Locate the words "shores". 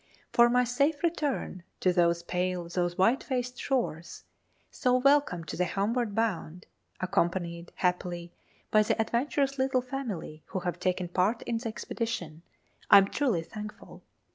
3.59-4.23